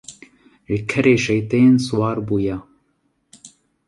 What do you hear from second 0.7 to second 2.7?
kerê şeytên siwar bûye.